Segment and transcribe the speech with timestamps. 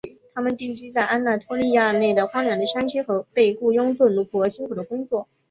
[0.33, 5.27] 他们定居在安纳托利亚内的荒凉的山区和被雇用作奴仆和辛苦的工作。